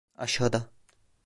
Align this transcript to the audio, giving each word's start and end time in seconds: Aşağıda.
Aşağıda. 0.17 0.69